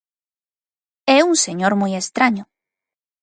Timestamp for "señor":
1.45-1.73